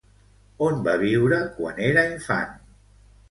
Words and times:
On 0.67 0.79
va 0.87 0.95
viure 1.01 1.37
quan 1.59 1.81
era 1.91 2.05
infant? 2.13 2.57